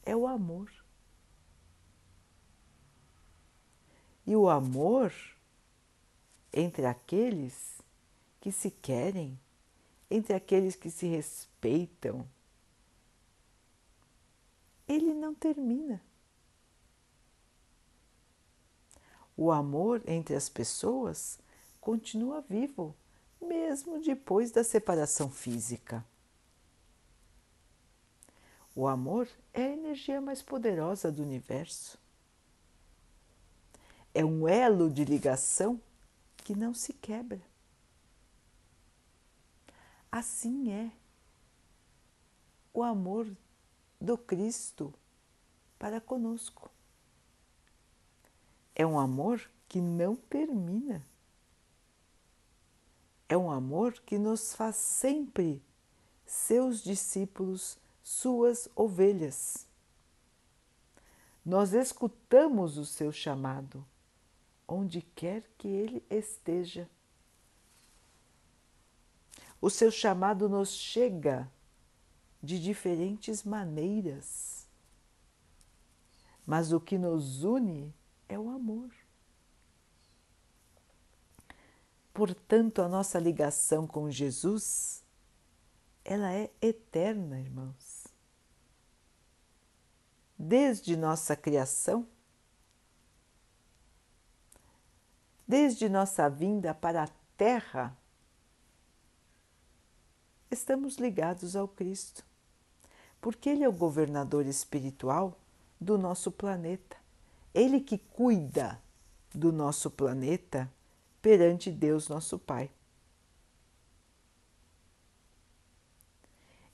é 0.05 0.15
o 0.15 0.27
amor. 0.29 0.71
E 4.27 4.37
o 4.37 4.51
amor 4.51 5.13
entre 6.53 6.85
aqueles 6.85 7.81
que 8.39 8.53
se 8.53 8.71
querem, 8.71 9.41
entre 10.11 10.35
aqueles 10.35 10.77
que 10.77 10.91
se 10.91 11.07
respeitam, 11.07 12.29
ele 14.87 15.15
não 15.15 15.35
termina. 15.35 16.03
O 19.35 19.51
amor 19.51 20.03
entre 20.07 20.37
as 20.37 20.51
pessoas 20.51 21.39
continua 21.81 22.43
vivo, 22.43 22.95
mesmo 23.41 24.03
depois 24.03 24.51
da 24.51 24.63
separação 24.63 25.31
física. 25.31 26.05
O 28.75 28.89
amor 28.89 29.29
é 29.53 29.65
a 29.65 29.73
energia 29.73 30.21
mais 30.21 30.41
poderosa 30.41 31.13
do 31.13 31.23
universo. 31.23 31.99
É 34.15 34.25
um 34.25 34.49
elo 34.49 34.91
de 34.91 35.05
ligação 35.05 35.81
que 36.39 36.55
não 36.55 36.73
se 36.73 36.93
quebra. 36.93 37.41
Assim 40.11 40.71
é 40.71 40.91
o 42.73 42.83
amor 42.83 43.27
do 44.01 44.17
Cristo 44.17 44.93
para 45.79 46.01
conosco. 46.01 46.71
É 48.75 48.87
um 48.87 48.99
amor 48.99 49.51
que 49.69 49.81
não 49.81 50.17
termina. 50.17 51.07
É 53.29 53.37
um 53.37 53.51
amor 53.51 53.93
que 54.01 54.19
nos 54.19 54.55
faz 54.55 54.77
sempre 54.77 55.63
seus 56.27 56.83
discípulos 56.83 57.79
suas 58.03 58.69
ovelhas. 58.75 59.67
Nós 61.45 61.73
escutamos 61.73 62.79
o 62.79 62.87
seu 62.87 63.11
chamado, 63.11 63.85
onde 64.67 65.03
quer 65.03 65.43
que 65.59 65.67
ele 65.67 66.05
esteja. 66.09 66.89
O 69.61 69.69
seu 69.69 69.91
chamado 69.91 70.49
nos 70.49 70.71
chega 70.71 71.51
de 72.41 72.61
diferentes 72.61 73.43
maneiras, 73.43 74.67
mas 76.47 76.73
o 76.73 76.81
que 76.81 76.97
nos 76.97 77.43
une 77.43 77.93
é 78.29 78.39
o 78.39 78.49
amor. 78.49 78.91
Portanto, 82.15 82.83
a 82.83 82.89
nossa 82.89 83.19
ligação 83.19 83.87
com 83.87 84.11
Jesus, 84.11 85.03
ela 86.05 86.33
é 86.33 86.51
eterna, 86.61 87.41
irmãos 87.41 87.92
desde 90.45 90.97
nossa 90.97 91.37
criação, 91.37 92.05
desde 95.47 95.89
nossa 95.89 96.29
vinda 96.29 96.75
para 96.75 97.05
a 97.05 97.09
Terra, 97.37 97.97
estamos 100.51 100.97
ligados 100.97 101.55
ao 101.55 101.69
Cristo, 101.69 102.25
porque 103.21 103.51
Ele 103.51 103.63
é 103.63 103.69
o 103.69 103.73
governador 103.73 104.45
espiritual 104.45 105.39
do 105.81 105.97
nosso 105.97 106.33
planeta. 106.33 106.97
Ele 107.55 107.81
que 107.81 107.97
cuida 107.97 108.83
do 109.33 109.53
nosso 109.53 109.93
planeta 109.93 110.69
perante 111.21 111.71
Deus, 111.71 112.09
nosso 112.09 112.37
Pai. 112.37 112.69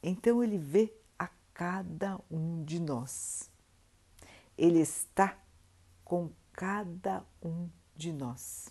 Então 0.03 0.43
Ele 0.43 0.57
vê 0.57 0.91
a 1.19 1.29
cada 1.53 2.19
um 2.31 2.65
de 2.65 2.81
nós. 2.81 3.51
Ele 4.59 4.81
está 4.81 5.39
com 6.05 6.31
cada 6.53 7.25
um 7.41 7.71
de 7.95 8.13
nós. 8.13 8.69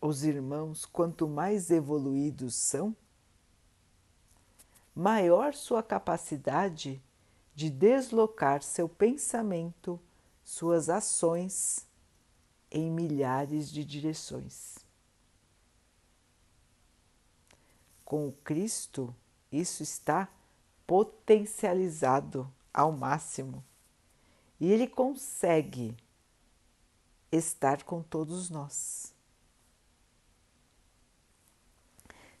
Os 0.00 0.24
irmãos, 0.24 0.84
quanto 0.84 1.28
mais 1.28 1.70
evoluídos 1.70 2.56
são, 2.56 2.96
maior 4.94 5.54
sua 5.54 5.82
capacidade 5.82 7.00
de 7.54 7.70
deslocar 7.70 8.62
seu 8.62 8.88
pensamento, 8.88 10.00
suas 10.42 10.88
ações 10.88 11.86
em 12.70 12.90
milhares 12.90 13.70
de 13.70 13.84
direções. 13.84 14.78
Com 18.04 18.28
o 18.28 18.32
Cristo, 18.32 19.14
isso 19.52 19.82
está 19.82 20.28
potencializado 20.88 22.50
ao 22.72 22.90
máximo 22.90 23.62
e 24.58 24.72
ele 24.72 24.86
consegue 24.86 25.94
estar 27.30 27.82
com 27.84 28.02
todos 28.02 28.48
nós. 28.48 29.14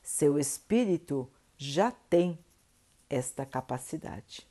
Seu 0.02 0.38
espírito 0.38 1.30
já 1.58 1.90
tem 1.90 2.38
esta 3.10 3.44
capacidade. 3.44 4.48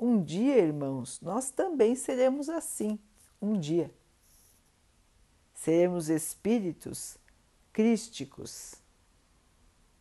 Um 0.00 0.22
dia, 0.24 0.56
irmãos, 0.56 1.20
nós 1.20 1.50
também 1.50 1.94
seremos 1.94 2.48
assim. 2.48 2.98
Um 3.40 3.60
dia. 3.60 3.94
Seremos 5.52 6.08
espíritos 6.08 7.18
crísticos 7.70 8.82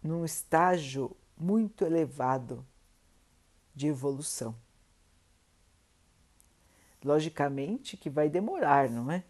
num 0.03 0.25
estágio 0.25 1.15
muito 1.37 1.85
elevado 1.85 2.65
de 3.73 3.87
evolução. 3.87 4.55
Logicamente 7.03 7.97
que 7.97 8.09
vai 8.09 8.29
demorar, 8.29 8.89
não 8.89 9.09
é? 9.11 9.23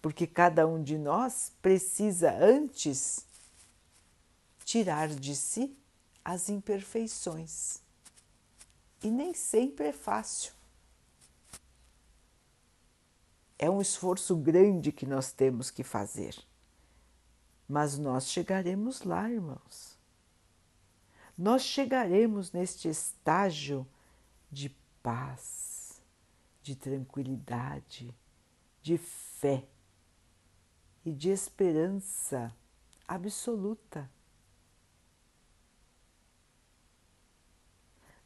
Porque 0.00 0.26
cada 0.26 0.66
um 0.66 0.82
de 0.82 0.96
nós 0.96 1.52
precisa 1.60 2.32
antes 2.32 3.26
tirar 4.64 5.08
de 5.08 5.34
si 5.34 5.76
as 6.24 6.48
imperfeições. 6.48 7.80
E 9.02 9.10
nem 9.10 9.34
sempre 9.34 9.88
é 9.88 9.92
fácil. 9.92 10.52
É 13.58 13.70
um 13.70 13.80
esforço 13.80 14.36
grande 14.36 14.92
que 14.92 15.06
nós 15.06 15.32
temos 15.32 15.70
que 15.70 15.82
fazer. 15.82 16.36
Mas 17.68 17.98
nós 17.98 18.28
chegaremos 18.28 19.02
lá, 19.02 19.30
irmãos 19.30 19.95
nós 21.36 21.62
chegaremos 21.62 22.50
neste 22.50 22.88
estágio 22.88 23.86
de 24.50 24.70
paz, 25.02 26.00
de 26.62 26.74
tranquilidade, 26.74 28.14
de 28.80 28.96
fé 28.96 29.68
e 31.04 31.12
de 31.12 31.28
esperança 31.28 32.54
absoluta. 33.06 34.10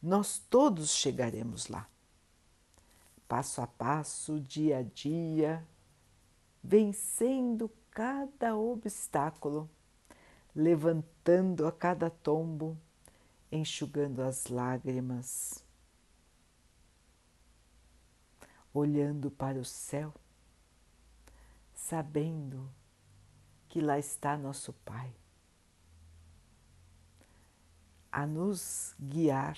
Nós 0.01 0.39
todos 0.49 0.91
chegaremos 0.91 1.67
lá, 1.67 1.87
passo 3.27 3.61
a 3.61 3.67
passo, 3.67 4.39
dia 4.39 4.77
a 4.77 4.83
dia, 4.83 5.67
vencendo 6.63 7.69
cada 7.91 8.55
obstáculo, 8.55 9.69
levantando 10.55 11.67
a 11.67 11.71
cada 11.71 12.09
tombo 12.09 12.77
enxugando 13.51 14.21
as 14.21 14.47
lágrimas, 14.47 15.63
olhando 18.73 19.29
para 19.29 19.59
o 19.59 19.65
céu, 19.65 20.13
sabendo 21.73 22.71
que 23.67 23.81
lá 23.81 23.99
está 23.99 24.37
nosso 24.37 24.71
Pai, 24.85 25.13
a 28.11 28.25
nos 28.25 28.95
guiar 28.99 29.57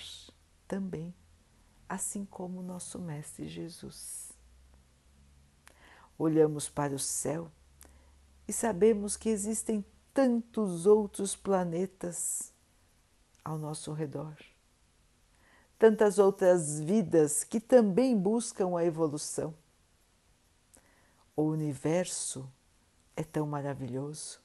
também, 0.66 1.14
assim 1.88 2.24
como 2.24 2.62
nosso 2.62 2.98
Mestre 2.98 3.48
Jesus. 3.48 4.32
Olhamos 6.16 6.68
para 6.68 6.94
o 6.94 6.98
céu 6.98 7.50
e 8.46 8.52
sabemos 8.52 9.16
que 9.16 9.28
existem 9.28 9.84
tantos 10.12 10.86
outros 10.86 11.34
planetas 11.34 12.53
ao 13.44 13.58
nosso 13.58 13.92
redor. 13.92 14.36
Tantas 15.78 16.18
outras 16.18 16.80
vidas 16.80 17.44
que 17.44 17.60
também 17.60 18.16
buscam 18.16 18.76
a 18.78 18.84
evolução. 18.84 19.54
O 21.36 21.42
universo 21.42 22.50
é 23.16 23.22
tão 23.22 23.46
maravilhoso. 23.46 24.40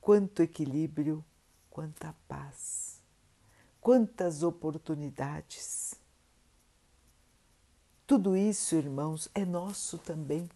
Quanto 0.00 0.42
equilíbrio, 0.42 1.24
quanta 1.70 2.14
paz, 2.26 3.00
quantas 3.80 4.42
oportunidades. 4.42 5.94
Tudo 8.06 8.36
isso, 8.36 8.74
irmãos, 8.74 9.28
é 9.34 9.44
nosso 9.44 9.98
também. 9.98 10.48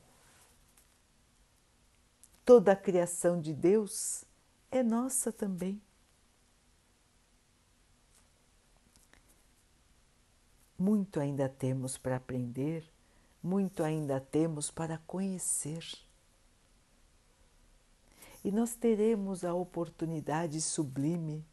Toda 2.45 2.73
a 2.73 2.77
criação 2.77 3.41
de 3.41 3.53
Deus 3.53 4.25
é 4.71 4.83
nossa 4.83 5.33
também. 5.33 5.81
Muito 10.79 11.21
ainda 11.21 11.49
temos 11.49 11.99
para 11.99 12.17
aprender, 12.17 12.89
muito 13.43 13.83
ainda 13.83 14.21
temos 14.21 14.71
para 14.71 14.97
conhecer. 14.99 15.85
E 18.43 18.51
nós 18.51 18.75
teremos 18.75 19.45
a 19.45 19.53
oportunidade 19.53 20.61
sublime 20.63 21.45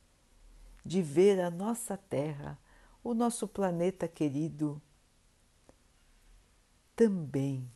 de 0.85 1.01
ver 1.01 1.41
a 1.41 1.51
nossa 1.51 1.97
Terra, 1.97 2.57
o 3.03 3.13
nosso 3.13 3.45
planeta 3.47 4.07
querido, 4.07 4.81
também 6.95 7.69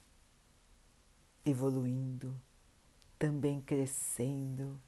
evoluindo, 1.44 2.40
também 3.20 3.60
crescendo 3.60 4.80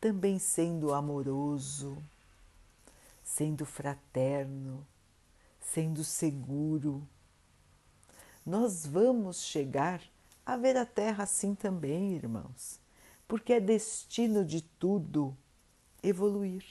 também 0.00 0.38
sendo 0.38 0.94
amoroso, 0.94 2.02
sendo 3.22 3.64
fraterno, 3.66 4.86
sendo 5.60 6.02
seguro. 6.02 7.06
Nós 8.44 8.86
vamos 8.86 9.42
chegar 9.42 10.00
a 10.44 10.56
ver 10.56 10.76
a 10.76 10.86
Terra 10.86 11.24
assim 11.24 11.54
também, 11.54 12.14
irmãos, 12.14 12.80
porque 13.26 13.52
é 13.52 13.60
destino 13.60 14.44
de 14.44 14.62
tudo 14.62 15.36
evoluir. 16.02 16.64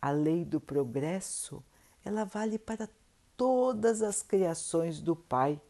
A 0.00 0.10
lei 0.10 0.44
do 0.44 0.60
progresso, 0.60 1.62
ela 2.04 2.24
vale 2.24 2.58
para 2.58 2.88
todas 3.36 4.02
as 4.02 4.22
criações 4.22 5.00
do 5.00 5.16
Pai, 5.16 5.60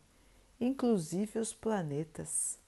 inclusive 0.60 1.38
os 1.38 1.54
planetas. 1.54 2.59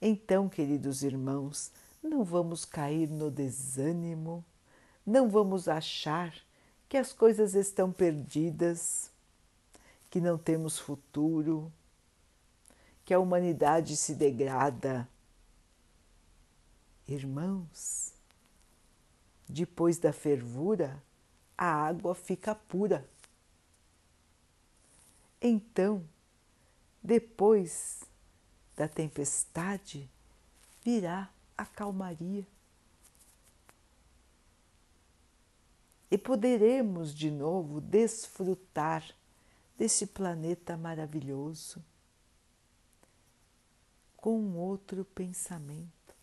Então, 0.00 0.48
queridos 0.48 1.02
irmãos, 1.02 1.70
não 2.02 2.24
vamos 2.24 2.64
cair 2.64 3.08
no 3.08 3.30
desânimo, 3.30 4.44
não 5.04 5.28
vamos 5.28 5.68
achar 5.68 6.34
que 6.88 6.96
as 6.96 7.12
coisas 7.12 7.54
estão 7.54 7.92
perdidas, 7.92 9.10
que 10.08 10.20
não 10.20 10.38
temos 10.38 10.78
futuro, 10.78 11.70
que 13.04 13.12
a 13.12 13.20
humanidade 13.20 13.96
se 13.96 14.14
degrada. 14.14 15.06
Irmãos, 17.06 18.14
depois 19.48 19.98
da 19.98 20.12
fervura, 20.12 21.02
a 21.58 21.66
água 21.66 22.14
fica 22.14 22.54
pura. 22.54 23.06
Então, 25.42 26.04
depois 27.02 28.09
da 28.80 28.88
tempestade 28.88 30.08
virá 30.82 31.30
a 31.54 31.66
calmaria. 31.66 32.46
E 36.10 36.16
poderemos 36.16 37.14
de 37.14 37.30
novo 37.30 37.78
desfrutar 37.78 39.04
desse 39.76 40.06
planeta 40.06 40.78
maravilhoso 40.78 41.84
com 44.16 44.56
outro 44.56 45.04
pensamento, 45.04 46.16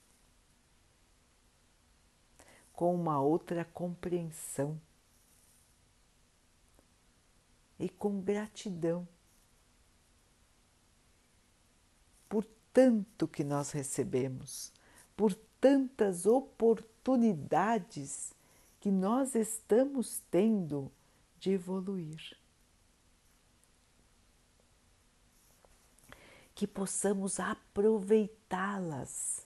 com 2.74 2.96
uma 2.96 3.22
outra 3.22 3.64
compreensão 3.66 4.82
e 7.78 7.88
com 7.88 8.20
gratidão 8.20 9.08
tanto 12.78 13.28
que 13.28 13.44
nós 13.44 13.72
recebemos, 13.72 14.72
por 15.16 15.34
tantas 15.60 16.28
oportunidades 16.28 18.36
que 18.80 18.92
nós 18.92 19.34
estamos 19.34 20.22
tendo 20.30 20.92
de 21.40 21.54
evoluir. 21.54 22.38
Que 26.54 26.68
possamos 26.68 27.40
aproveitá-las 27.40 29.44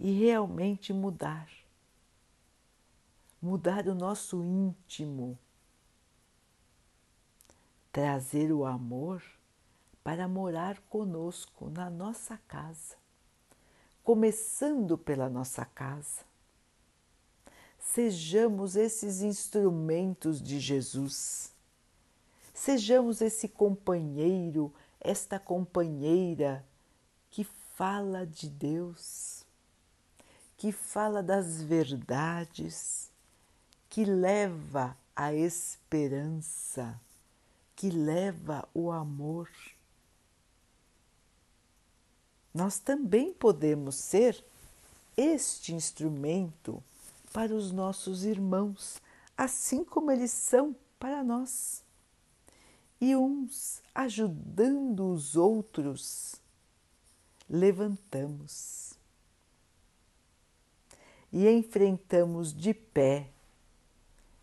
e 0.00 0.18
realmente 0.18 0.94
mudar. 0.94 1.50
Mudar 3.42 3.86
o 3.86 3.94
nosso 3.94 4.42
íntimo, 4.42 5.38
trazer 7.92 8.50
o 8.50 8.64
amor 8.64 9.22
para 10.02 10.26
morar 10.26 10.80
conosco 10.88 11.68
na 11.70 11.90
nossa 11.90 12.38
casa, 12.48 12.96
começando 14.02 14.96
pela 14.96 15.28
nossa 15.28 15.64
casa. 15.64 16.26
Sejamos 17.78 18.76
esses 18.76 19.22
instrumentos 19.22 20.42
de 20.42 20.60
Jesus, 20.60 21.52
sejamos 22.54 23.20
esse 23.20 23.48
companheiro, 23.48 24.72
esta 25.00 25.38
companheira 25.38 26.64
que 27.30 27.44
fala 27.44 28.26
de 28.26 28.48
Deus, 28.48 29.44
que 30.56 30.72
fala 30.72 31.22
das 31.22 31.62
verdades, 31.62 33.10
que 33.88 34.04
leva 34.04 34.96
a 35.14 35.32
esperança, 35.32 37.00
que 37.74 37.90
leva 37.90 38.68
o 38.74 38.90
amor 38.90 39.48
nós 42.58 42.80
também 42.80 43.32
podemos 43.32 43.94
ser 43.94 44.44
este 45.16 45.72
instrumento 45.72 46.82
para 47.32 47.54
os 47.54 47.70
nossos 47.70 48.24
irmãos, 48.24 49.00
assim 49.36 49.84
como 49.84 50.10
eles 50.10 50.32
são 50.32 50.74
para 50.98 51.22
nós. 51.22 51.84
E 53.00 53.14
uns 53.14 53.80
ajudando 53.94 55.12
os 55.12 55.36
outros, 55.36 56.34
levantamos 57.48 58.94
e 61.32 61.48
enfrentamos 61.48 62.52
de 62.52 62.74
pé, 62.74 63.30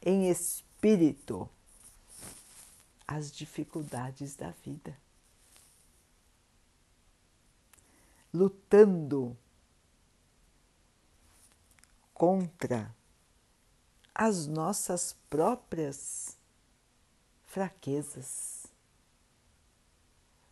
em 0.01 0.29
espírito, 0.29 1.49
as 3.05 3.29
dificuldades 3.29 4.37
da 4.37 4.51
vida. 4.63 4.95
Lutando 8.35 9.35
contra 12.13 12.93
as 14.13 14.45
nossas 14.45 15.15
próprias 15.29 16.37
fraquezas, 17.43 18.67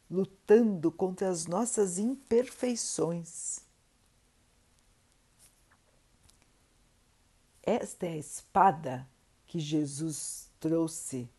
lutando 0.10 0.92
contra 0.92 1.30
as 1.30 1.46
nossas 1.46 1.98
imperfeições. 1.98 3.60
Esta 7.62 8.06
é 8.06 8.14
a 8.14 8.18
espada 8.18 9.10
que 9.46 9.60
Jesus 9.60 10.50
trouxe, 10.60 11.30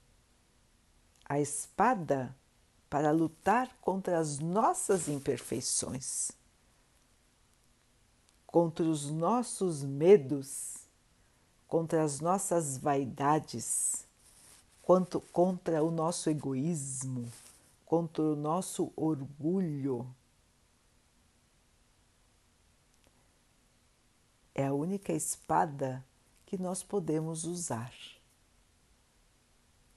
a 1.25 1.41
espada 1.41 2.37
para 2.95 3.11
lutar 3.11 3.77
contra 3.81 4.21
as 4.21 4.39
nossas 4.39 5.09
imperfeições. 5.09 6.31
contra 8.47 8.85
os 8.85 9.11
nossos 9.11 9.83
medos, 9.83 10.87
contra 11.67 12.05
as 12.05 12.21
nossas 12.21 12.79
vaidades, 12.79 14.07
quanto 14.81 15.21
contra 15.21 15.83
o 15.83 15.91
nosso 15.91 16.31
egoísmo, 16.31 17.29
contra 17.85 18.23
o 18.23 18.37
nosso 18.37 18.93
orgulho. 18.95 20.07
É 24.55 24.69
a 24.69 24.73
única 24.73 25.13
espada 25.13 26.07
que 26.47 26.57
nós 26.57 26.85
podemos 26.85 27.43
usar 27.43 27.93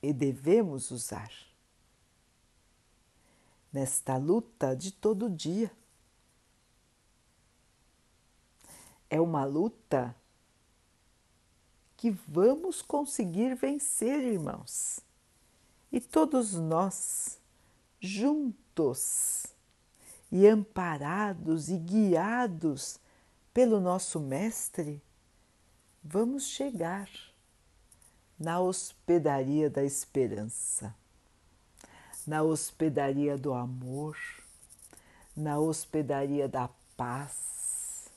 e 0.01 0.11
devemos 0.11 0.89
usar 0.89 1.46
nesta 3.71 4.17
luta 4.17 4.75
de 4.75 4.91
todo 4.91 5.29
dia. 5.29 5.71
É 9.09 9.21
uma 9.21 9.45
luta 9.45 10.15
que 11.95 12.11
vamos 12.11 12.81
conseguir 12.81 13.55
vencer, 13.55 14.23
irmãos. 14.23 14.99
E 15.91 15.99
todos 15.99 16.53
nós, 16.53 17.39
juntos 17.99 19.45
e 20.31 20.45
amparados 20.45 21.69
e 21.69 21.77
guiados 21.77 22.99
pelo 23.53 23.79
nosso 23.79 24.19
Mestre, 24.19 25.01
vamos 26.03 26.45
chegar 26.47 27.09
na 28.37 28.59
hospedaria 28.59 29.69
da 29.69 29.83
esperança, 29.83 30.93
na 32.27 32.43
hospedaria 32.43 33.37
do 33.37 33.53
amor, 33.53 34.17
na 35.35 35.57
hospedaria 35.57 36.47
da 36.47 36.69
paz, 36.97 38.11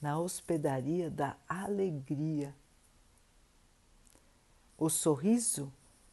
na 0.00 0.16
hospedaria 0.18 1.10
da 1.10 1.36
alegria. 1.48 2.54
O 4.78 4.88
sorriso 4.88 5.72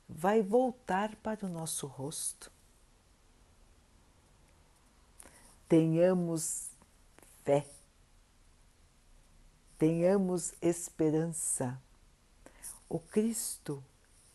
vai 0.10 0.42
voltar 0.42 1.16
para 1.18 1.46
o 1.46 1.50
nosso 1.50 1.86
rosto. 1.86 2.52
Tenhamos 5.70 6.70
fé, 7.46 7.66
tenhamos 9.78 10.54
esperança 10.62 11.80
o 12.94 13.00
Cristo 13.00 13.84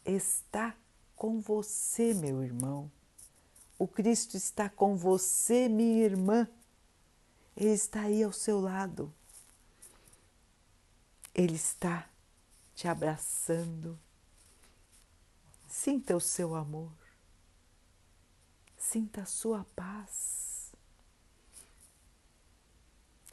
está 0.04 0.74
com 1.18 1.40
você, 1.40 2.14
meu 2.14 2.42
irmão. 2.42 2.90
O 3.78 3.86
Cristo 3.86 4.36
está 4.36 4.68
com 4.68 4.96
você, 4.96 5.68
minha 5.68 6.04
irmã. 6.04 6.48
Ele 7.56 7.72
está 7.72 8.02
aí 8.02 8.22
ao 8.22 8.32
seu 8.32 8.60
lado. 8.60 9.12
Ele 11.34 11.56
está 11.56 12.08
te 12.74 12.88
abraçando. 12.88 13.98
Sinta 15.68 16.16
o 16.16 16.20
seu 16.20 16.54
amor. 16.54 16.92
Sinta 18.76 19.22
a 19.22 19.26
sua 19.26 19.66
paz. 19.76 20.72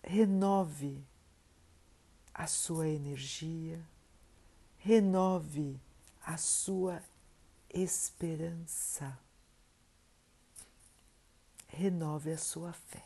Renove 0.03 1.03
a 2.33 2.47
sua 2.47 2.87
energia 2.87 3.81
renove 4.85 5.81
a 6.23 6.37
sua 6.37 7.01
esperança, 7.69 9.17
renove 11.67 12.31
a 12.31 12.37
sua 12.37 12.73
fé. 12.73 13.03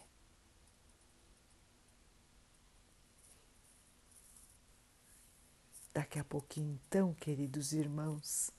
Daqui 5.93 6.19
a 6.19 6.23
pouquinho, 6.23 6.79
então, 6.85 7.13
queridos 7.13 7.73
irmãos, 7.73 8.51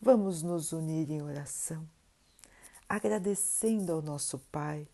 vamos 0.00 0.42
nos 0.42 0.72
unir 0.72 1.10
em 1.10 1.22
oração, 1.22 1.88
agradecendo 2.88 3.92
ao 3.92 4.02
nosso 4.02 4.38
Pai 4.50 4.88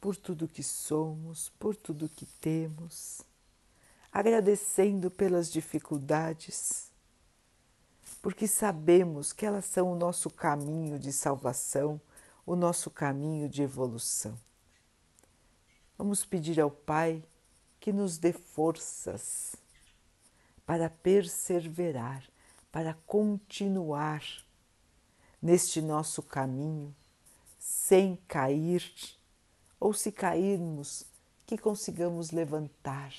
por 0.00 0.16
tudo 0.16 0.48
que 0.48 0.62
somos, 0.62 1.50
por 1.58 1.76
tudo 1.76 2.08
que 2.08 2.24
temos 2.24 3.24
agradecendo 4.12 5.10
pelas 5.10 5.50
dificuldades, 5.50 6.89
porque 8.22 8.46
sabemos 8.46 9.32
que 9.32 9.46
elas 9.46 9.64
são 9.64 9.92
o 9.92 9.96
nosso 9.96 10.30
caminho 10.30 10.98
de 10.98 11.12
salvação, 11.12 12.00
o 12.44 12.54
nosso 12.54 12.90
caminho 12.90 13.48
de 13.48 13.62
evolução. 13.62 14.38
Vamos 15.96 16.24
pedir 16.24 16.60
ao 16.60 16.70
Pai 16.70 17.22
que 17.78 17.92
nos 17.92 18.18
dê 18.18 18.32
forças 18.32 19.56
para 20.66 20.90
perseverar, 20.90 22.22
para 22.70 22.94
continuar 23.06 24.22
neste 25.40 25.80
nosso 25.80 26.22
caminho 26.22 26.94
sem 27.58 28.16
cair, 28.28 28.82
ou 29.78 29.92
se 29.92 30.12
cairmos, 30.12 31.04
que 31.46 31.58
consigamos 31.58 32.30
levantar 32.30 33.12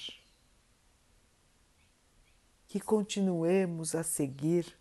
que 2.71 2.79
continuemos 2.79 3.95
a 3.95 4.01
seguir 4.01 4.80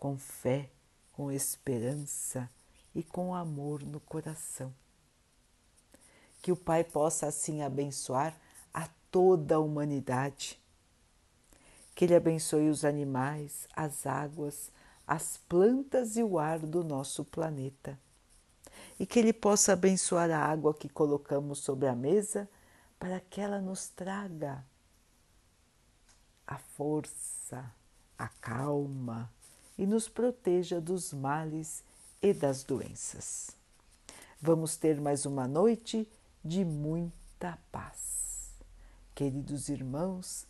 com 0.00 0.16
fé, 0.16 0.70
com 1.12 1.30
esperança 1.30 2.48
e 2.94 3.02
com 3.02 3.34
amor 3.34 3.82
no 3.82 4.00
coração. 4.00 4.74
Que 6.40 6.50
o 6.50 6.56
Pai 6.56 6.82
possa 6.82 7.26
assim 7.26 7.62
abençoar 7.62 8.34
a 8.72 8.88
toda 9.10 9.56
a 9.56 9.58
humanidade. 9.58 10.58
Que 11.94 12.06
Ele 12.06 12.14
abençoe 12.14 12.70
os 12.70 12.82
animais, 12.82 13.68
as 13.76 14.06
águas, 14.06 14.72
as 15.06 15.36
plantas 15.36 16.16
e 16.16 16.22
o 16.22 16.38
ar 16.38 16.58
do 16.60 16.82
nosso 16.82 17.22
planeta. 17.22 17.98
E 18.98 19.04
que 19.04 19.18
Ele 19.18 19.34
possa 19.34 19.74
abençoar 19.74 20.30
a 20.30 20.38
água 20.38 20.72
que 20.72 20.88
colocamos 20.88 21.58
sobre 21.58 21.86
a 21.86 21.94
mesa 21.94 22.48
para 22.98 23.20
que 23.20 23.38
ela 23.38 23.60
nos 23.60 23.88
traga 23.88 24.64
a 26.46 26.56
força, 26.56 27.70
a 28.18 28.28
calma 28.28 29.30
e 29.80 29.86
nos 29.86 30.10
proteja 30.10 30.78
dos 30.78 31.10
males 31.10 31.82
e 32.20 32.34
das 32.34 32.62
doenças. 32.62 33.56
Vamos 34.38 34.76
ter 34.76 35.00
mais 35.00 35.24
uma 35.24 35.48
noite 35.48 36.06
de 36.44 36.66
muita 36.66 37.58
paz. 37.72 38.52
Queridos 39.14 39.70
irmãos, 39.70 40.46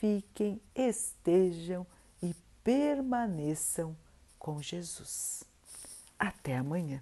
fiquem, 0.00 0.60
estejam 0.74 1.86
e 2.20 2.34
permaneçam 2.64 3.96
com 4.36 4.60
Jesus. 4.60 5.44
Até 6.18 6.56
amanhã. 6.56 7.00